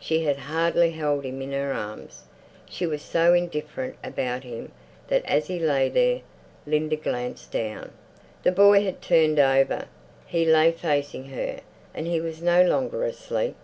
[0.00, 2.22] She had hardly held him in her arms.
[2.70, 4.72] She was so indifferent about him
[5.08, 6.22] that as he lay there...
[6.66, 7.90] Linda glanced down.
[8.44, 9.84] The boy had turned over.
[10.26, 11.60] He lay facing her,
[11.92, 13.56] and he was no longer asleep.